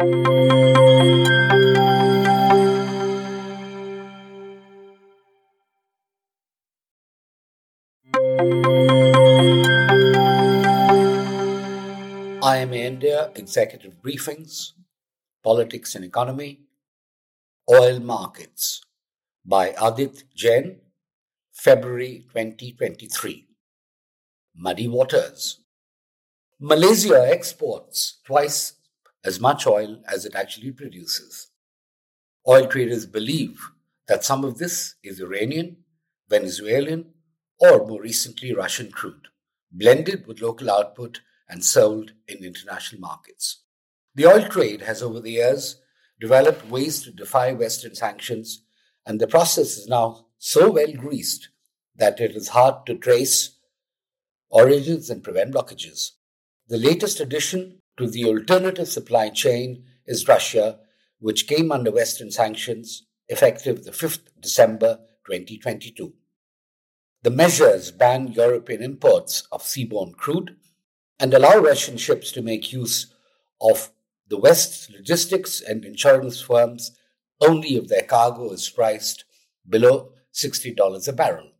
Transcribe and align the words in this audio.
IMA 0.00 0.14
India 12.72 13.30
Executive 13.34 13.92
Briefings, 14.02 14.72
Politics 15.44 15.94
and 15.94 16.06
Economy, 16.06 16.60
Oil 17.70 18.00
Markets 18.00 18.80
by 19.44 19.74
Adit 19.82 20.24
Jain, 20.34 20.80
February 21.52 22.24
2023. 22.32 23.46
Muddy 24.56 24.88
Waters. 24.88 25.58
Malaysia 26.58 27.28
exports 27.30 28.20
twice 28.24 28.79
as 29.24 29.40
much 29.40 29.66
oil 29.66 30.02
as 30.08 30.24
it 30.24 30.34
actually 30.34 30.72
produces. 30.72 31.48
Oil 32.48 32.66
traders 32.66 33.06
believe 33.06 33.70
that 34.08 34.24
some 34.24 34.44
of 34.44 34.58
this 34.58 34.94
is 35.02 35.20
Iranian, 35.20 35.76
Venezuelan, 36.28 37.12
or 37.58 37.86
more 37.86 38.00
recently 38.00 38.54
Russian 38.54 38.90
crude, 38.90 39.28
blended 39.70 40.26
with 40.26 40.40
local 40.40 40.70
output 40.70 41.20
and 41.48 41.64
sold 41.64 42.12
in 42.26 42.44
international 42.44 43.00
markets. 43.00 43.62
The 44.14 44.26
oil 44.26 44.48
trade 44.48 44.82
has 44.82 45.02
over 45.02 45.20
the 45.20 45.32
years 45.32 45.80
developed 46.20 46.68
ways 46.68 47.02
to 47.02 47.12
defy 47.12 47.52
Western 47.52 47.94
sanctions, 47.94 48.62
and 49.06 49.20
the 49.20 49.26
process 49.26 49.76
is 49.76 49.86
now 49.86 50.26
so 50.38 50.70
well 50.70 50.92
greased 50.92 51.48
that 51.96 52.20
it 52.20 52.34
is 52.34 52.48
hard 52.48 52.86
to 52.86 52.94
trace 52.94 53.58
origins 54.50 55.10
and 55.10 55.22
prevent 55.22 55.54
blockages. 55.54 56.12
The 56.68 56.78
latest 56.78 57.20
addition 57.20 57.79
to 58.00 58.06
the 58.06 58.24
alternative 58.24 58.88
supply 58.88 59.28
chain 59.28 59.84
is 60.06 60.26
Russia, 60.26 60.78
which 61.18 61.46
came 61.46 61.70
under 61.70 61.90
Western 61.90 62.30
sanctions 62.30 63.02
effective 63.28 63.84
the 63.84 63.90
5th 63.90 64.20
December 64.40 65.00
2022. 65.26 66.14
The 67.22 67.30
measures 67.30 67.90
ban 67.90 68.28
European 68.28 68.82
imports 68.82 69.46
of 69.52 69.64
seaborne 69.64 70.16
crude 70.16 70.56
and 71.18 71.34
allow 71.34 71.58
Russian 71.58 71.98
ships 71.98 72.32
to 72.32 72.40
make 72.40 72.72
use 72.72 73.12
of 73.60 73.92
the 74.28 74.38
West's 74.38 74.88
logistics 74.88 75.60
and 75.60 75.84
insurance 75.84 76.40
firms 76.40 76.92
only 77.42 77.76
if 77.76 77.88
their 77.88 78.04
cargo 78.04 78.50
is 78.50 78.70
priced 78.70 79.26
below 79.68 80.12
$60 80.32 81.06
a 81.06 81.12
barrel. 81.12 81.50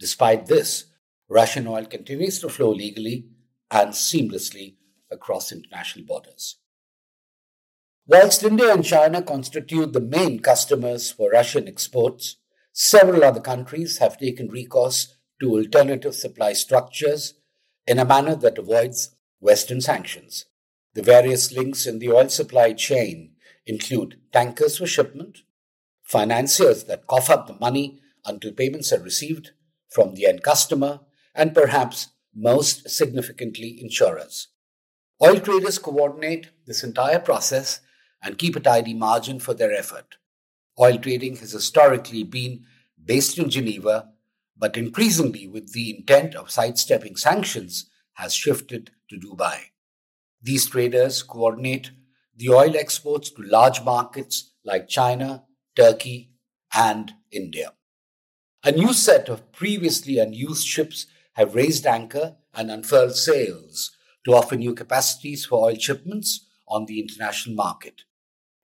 Despite 0.00 0.46
this, 0.46 0.86
Russian 1.28 1.68
oil 1.68 1.84
continues 1.84 2.40
to 2.40 2.48
flow 2.48 2.72
legally 2.72 3.28
and 3.70 3.90
seamlessly 3.90 4.74
across 5.16 5.50
international 5.50 6.04
borders. 6.06 6.58
Whilst 8.06 8.44
India 8.44 8.72
and 8.72 8.84
China 8.84 9.20
constitute 9.20 9.92
the 9.92 10.00
main 10.00 10.38
customers 10.38 11.10
for 11.10 11.30
Russian 11.30 11.66
exports, 11.66 12.36
several 12.72 13.24
other 13.24 13.40
countries 13.40 13.98
have 13.98 14.18
taken 14.18 14.48
recourse 14.48 15.16
to 15.40 15.56
alternative 15.56 16.14
supply 16.14 16.52
structures 16.52 17.34
in 17.86 17.98
a 17.98 18.04
manner 18.04 18.36
that 18.36 18.58
avoids 18.58 19.16
Western 19.40 19.80
sanctions. 19.80 20.44
The 20.94 21.02
various 21.02 21.52
links 21.52 21.86
in 21.86 21.98
the 21.98 22.10
oil 22.12 22.28
supply 22.28 22.72
chain 22.74 23.32
include 23.66 24.20
tankers 24.32 24.78
for 24.78 24.86
shipment, 24.86 25.38
financiers 26.02 26.84
that 26.84 27.06
cough 27.06 27.28
up 27.28 27.46
the 27.46 27.54
money 27.54 28.00
until 28.24 28.52
payments 28.52 28.92
are 28.92 29.02
received 29.02 29.50
from 29.88 30.14
the 30.14 30.26
end 30.26 30.42
customer, 30.42 31.00
and 31.34 31.54
perhaps 31.54 32.08
most 32.34 32.88
significantly, 32.88 33.78
insurers. 33.80 34.48
Oil 35.22 35.40
traders 35.40 35.78
coordinate 35.78 36.50
this 36.66 36.84
entire 36.84 37.18
process 37.18 37.80
and 38.22 38.38
keep 38.38 38.56
a 38.56 38.60
tidy 38.60 38.94
margin 38.94 39.40
for 39.40 39.54
their 39.54 39.72
effort. 39.72 40.16
Oil 40.78 40.98
trading 40.98 41.36
has 41.36 41.52
historically 41.52 42.22
been 42.22 42.64
based 43.02 43.38
in 43.38 43.48
Geneva 43.48 44.10
but 44.58 44.76
increasingly 44.76 45.46
with 45.46 45.72
the 45.72 45.96
intent 45.96 46.34
of 46.34 46.50
sidestepping 46.50 47.16
sanctions, 47.16 47.90
has 48.14 48.34
shifted 48.34 48.90
to 49.10 49.16
Dubai. 49.16 49.58
These 50.42 50.66
traders 50.66 51.22
coordinate 51.22 51.90
the 52.34 52.50
oil 52.50 52.76
exports 52.76 53.30
to 53.30 53.42
large 53.42 53.82
markets 53.82 54.52
like 54.64 54.88
China, 54.88 55.44
Turkey, 55.74 56.30
and 56.74 57.12
India. 57.30 57.72
A 58.64 58.72
new 58.72 58.92
set 58.92 59.28
of 59.28 59.52
previously 59.52 60.18
unused 60.18 60.66
ships 60.66 61.06
have 61.34 61.54
raised 61.54 61.86
anchor 61.86 62.36
and 62.54 62.70
unfurled 62.70 63.14
sails 63.14 63.95
to 64.26 64.34
offer 64.34 64.56
new 64.56 64.74
capacities 64.74 65.46
for 65.46 65.64
oil 65.64 65.76
shipments 65.76 66.46
on 66.68 66.84
the 66.84 67.00
international 67.00 67.54
market. 67.54 68.02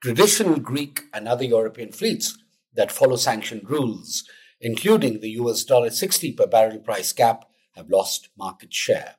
Traditional 0.02 0.58
Greek 0.58 1.04
and 1.14 1.26
other 1.26 1.44
European 1.44 1.92
fleets 1.92 2.36
that 2.74 2.92
follow 2.92 3.16
sanctioned 3.16 3.70
rules 3.70 4.24
including 4.62 5.18
the 5.20 5.30
US 5.30 5.64
dollar 5.64 5.90
60 5.90 6.32
per 6.32 6.46
barrel 6.46 6.78
price 6.78 7.12
cap, 7.12 7.44
have 7.74 7.90
lost 7.90 8.28
market 8.38 8.72
share. 8.72 9.16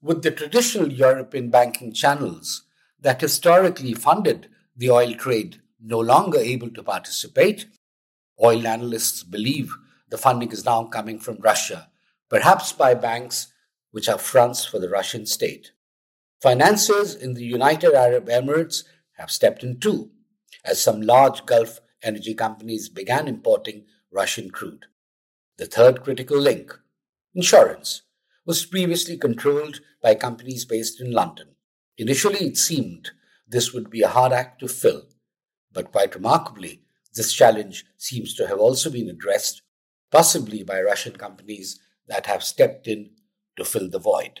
With 0.00 0.22
the 0.22 0.30
traditional 0.30 0.90
European 0.90 1.50
banking 1.50 1.92
channels 1.92 2.62
that 3.00 3.20
historically 3.20 3.94
funded 3.94 4.48
the 4.74 4.90
oil 4.90 5.14
trade 5.14 5.60
no 5.80 6.00
longer 6.00 6.38
able 6.38 6.70
to 6.70 6.82
participate, 6.82 7.66
oil 8.42 8.66
analysts 8.66 9.22
believe 9.22 9.74
the 10.08 10.18
funding 10.18 10.50
is 10.50 10.64
now 10.64 10.84
coming 10.84 11.18
from 11.18 11.36
Russia, 11.40 11.90
perhaps 12.30 12.72
by 12.72 12.94
banks 12.94 13.48
which 13.94 14.08
are 14.08 14.18
fronts 14.18 14.64
for 14.64 14.80
the 14.80 14.88
Russian 14.88 15.24
state. 15.24 15.70
Financiers 16.42 17.14
in 17.14 17.34
the 17.34 17.44
United 17.44 17.94
Arab 17.94 18.26
Emirates 18.26 18.82
have 19.18 19.30
stepped 19.30 19.62
in 19.62 19.78
too, 19.78 20.10
as 20.64 20.82
some 20.82 21.00
large 21.00 21.46
Gulf 21.46 21.78
energy 22.02 22.34
companies 22.34 22.88
began 22.88 23.28
importing 23.28 23.84
Russian 24.10 24.50
crude. 24.50 24.86
The 25.58 25.66
third 25.66 26.02
critical 26.02 26.36
link, 26.36 26.76
insurance, 27.36 28.02
was 28.44 28.66
previously 28.66 29.16
controlled 29.16 29.78
by 30.02 30.16
companies 30.16 30.64
based 30.64 31.00
in 31.00 31.12
London. 31.12 31.54
Initially, 31.96 32.48
it 32.48 32.58
seemed 32.58 33.12
this 33.46 33.72
would 33.72 33.90
be 33.90 34.02
a 34.02 34.08
hard 34.08 34.32
act 34.32 34.58
to 34.58 34.66
fill, 34.66 35.04
but 35.72 35.92
quite 35.92 36.16
remarkably, 36.16 36.82
this 37.14 37.32
challenge 37.32 37.84
seems 37.96 38.34
to 38.34 38.48
have 38.48 38.58
also 38.58 38.90
been 38.90 39.08
addressed, 39.08 39.62
possibly 40.10 40.64
by 40.64 40.82
Russian 40.82 41.14
companies 41.14 41.78
that 42.08 42.26
have 42.26 42.42
stepped 42.42 42.88
in 42.88 43.10
to 43.56 43.64
fill 43.64 43.88
the 43.88 43.98
void. 43.98 44.40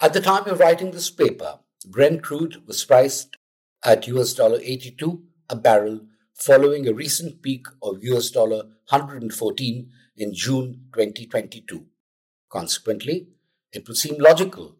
At 0.00 0.12
the 0.12 0.20
time 0.20 0.46
of 0.46 0.58
writing 0.58 0.90
this 0.90 1.10
paper, 1.10 1.60
Brent 1.86 2.22
crude 2.22 2.66
was 2.66 2.84
priced 2.84 3.36
at 3.84 4.06
US 4.08 4.34
dollar 4.34 4.58
82 4.60 5.22
a 5.48 5.56
barrel 5.56 6.00
following 6.34 6.88
a 6.88 6.94
recent 6.94 7.42
peak 7.42 7.66
of 7.82 8.02
US 8.02 8.30
dollar 8.30 8.64
114 8.88 9.90
in 10.16 10.34
June 10.34 10.86
2022. 10.92 11.86
Consequently, 12.48 13.28
it 13.72 13.86
would 13.88 13.96
seem 13.96 14.16
logical 14.18 14.76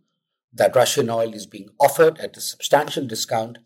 that 0.52 0.76
Russian 0.76 1.08
oil 1.08 1.32
is 1.34 1.46
being 1.46 1.70
offered 1.80 2.18
at 2.18 2.36
a 2.36 2.40
substantial 2.40 3.06
discount, 3.06 3.58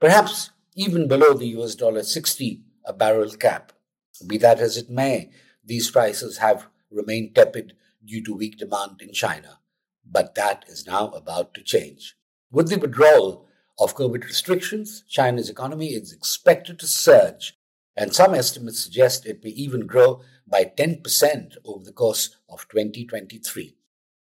perhaps 0.00 0.50
even 0.74 1.08
below 1.08 1.34
the 1.34 1.54
US 1.58 1.74
dollar 1.74 2.02
60 2.02 2.62
a 2.84 2.92
barrel 2.92 3.30
cap. 3.30 3.72
Be 4.26 4.38
that 4.38 4.60
as 4.60 4.76
it 4.76 4.90
may, 4.90 5.30
these 5.64 5.90
prices 5.90 6.38
have 6.38 6.66
remained 6.90 7.34
tepid 7.34 7.74
due 8.04 8.22
to 8.24 8.34
weak 8.34 8.58
demand 8.58 9.00
in 9.00 9.12
China. 9.12 9.58
But 10.04 10.34
that 10.34 10.64
is 10.68 10.86
now 10.86 11.08
about 11.08 11.54
to 11.54 11.62
change. 11.62 12.16
With 12.50 12.68
the 12.68 12.78
withdrawal 12.78 13.46
of 13.78 13.96
COVID 13.96 14.24
restrictions, 14.24 15.04
China's 15.08 15.48
economy 15.48 15.88
is 15.88 16.12
expected 16.12 16.78
to 16.80 16.86
surge, 16.86 17.58
and 17.96 18.14
some 18.14 18.34
estimates 18.34 18.80
suggest 18.80 19.26
it 19.26 19.42
may 19.42 19.50
even 19.50 19.86
grow 19.86 20.20
by 20.46 20.64
10% 20.64 21.56
over 21.64 21.84
the 21.84 21.92
course 21.92 22.36
of 22.48 22.68
2023. 22.68 23.76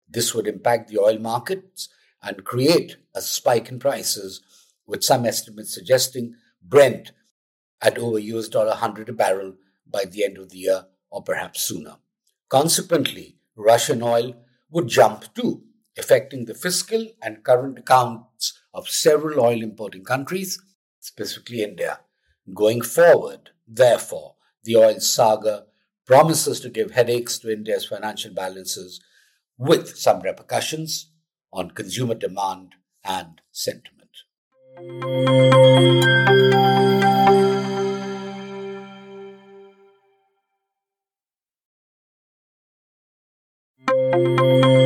This 0.08 0.34
would 0.34 0.46
impact 0.46 0.88
the 0.88 0.98
oil 0.98 1.18
markets 1.18 1.88
and 2.22 2.44
create 2.44 2.96
a 3.14 3.20
spike 3.20 3.68
in 3.68 3.78
prices, 3.78 4.40
with 4.86 5.04
some 5.04 5.24
estimates 5.24 5.72
suggesting 5.74 6.34
Brent 6.62 7.12
at 7.80 7.98
over 7.98 8.18
US 8.18 8.48
dollar 8.48 8.70
100 8.70 9.08
a 9.08 9.12
barrel 9.12 9.54
by 9.86 10.04
the 10.04 10.24
end 10.24 10.38
of 10.38 10.50
the 10.50 10.58
year 10.58 10.86
or 11.10 11.22
perhaps 11.22 11.62
sooner. 11.62 11.96
Consequently, 12.48 13.37
Russian 13.58 14.02
oil 14.02 14.36
would 14.70 14.88
jump 14.88 15.34
too, 15.34 15.64
affecting 15.98 16.44
the 16.44 16.54
fiscal 16.54 17.08
and 17.20 17.42
current 17.42 17.78
accounts 17.78 18.58
of 18.72 18.88
several 18.88 19.40
oil 19.40 19.60
importing 19.62 20.04
countries, 20.04 20.62
specifically 21.00 21.62
India. 21.62 22.00
Going 22.54 22.80
forward, 22.82 23.50
therefore, 23.66 24.36
the 24.62 24.76
oil 24.76 25.00
saga 25.00 25.66
promises 26.06 26.60
to 26.60 26.70
give 26.70 26.92
headaches 26.92 27.38
to 27.40 27.52
India's 27.52 27.84
financial 27.84 28.32
balances 28.32 29.00
with 29.58 29.96
some 29.98 30.20
repercussions 30.22 31.10
on 31.52 31.72
consumer 31.72 32.14
demand 32.14 32.76
and 33.04 33.40
sentiment. 33.50 33.98
Música 44.10 44.77